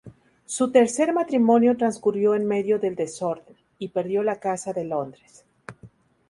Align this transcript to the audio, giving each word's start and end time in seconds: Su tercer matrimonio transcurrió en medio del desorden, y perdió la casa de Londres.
Su 0.47 0.71
tercer 0.71 1.13
matrimonio 1.13 1.77
transcurrió 1.77 2.33
en 2.33 2.47
medio 2.47 2.79
del 2.79 2.95
desorden, 2.95 3.55
y 3.77 3.89
perdió 3.89 4.23
la 4.23 4.39
casa 4.39 4.73
de 4.73 4.83
Londres. 4.85 5.45